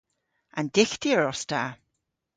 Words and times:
An 0.57 0.67
dyghtyer 0.75 1.23
os 1.31 1.41
ta. 1.49 1.63